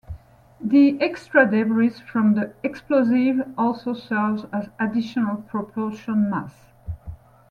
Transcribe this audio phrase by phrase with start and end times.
[0.59, 6.55] The extra debris from the explosives also serves as additional propulsion mass.